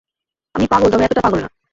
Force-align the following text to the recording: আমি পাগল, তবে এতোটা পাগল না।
আমি 0.55 0.65
পাগল, 0.71 0.87
তবে 0.91 1.03
এতোটা 1.05 1.23
পাগল 1.25 1.39
না। 1.43 1.49